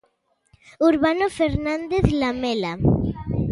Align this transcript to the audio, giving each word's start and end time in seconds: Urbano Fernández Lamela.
Urbano 0.89 1.25
Fernández 1.39 2.05
Lamela. 2.19 2.73